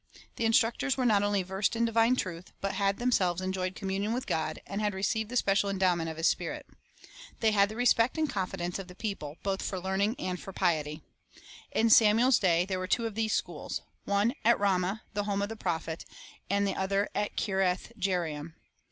The 0.37 0.45
instructors 0.45 0.97
were 0.97 1.05
not 1.05 1.21
only 1.21 1.43
versed 1.43 1.75
in 1.75 1.85
divine 1.85 2.15
truth, 2.15 2.53
but 2.59 2.73
had 2.73 2.97
themselves 2.97 3.39
enjoyed 3.39 3.75
communion 3.75 4.13
with 4.13 4.25
God, 4.25 4.59
and 4.65 4.81
had 4.81 4.95
received 4.95 5.29
the 5.29 5.35
special 5.37 5.69
endowment 5.69 6.09
of 6.09 6.17
His 6.17 6.27
Spirit. 6.27 6.65
They 7.39 7.51
had 7.51 7.69
the 7.69 7.75
respect 7.75 8.17
and 8.17 8.27
confidence 8.27 8.79
of 8.79 8.87
the 8.87 8.95
people, 8.95 9.37
both 9.43 9.61
for 9.61 9.79
learning 9.79 10.15
and 10.17 10.39
for 10.39 10.53
piety. 10.53 11.03
In 11.71 11.91
Samuel's 11.91 12.39
day 12.39 12.65
there 12.65 12.79
were 12.79 12.87
two 12.87 13.05
of 13.05 13.13
these 13.13 13.33
schools,— 13.33 13.83
one 14.05 14.33
at 14.43 14.59
Ramah, 14.59 15.03
the 15.13 15.25
home 15.25 15.43
of 15.43 15.49
the 15.49 15.55
prophet, 15.55 16.03
and 16.49 16.65
the 16.65 16.75
other 16.75 17.07
at 17.13 17.37
Kirjath 17.37 17.91
jearim. 17.95 18.55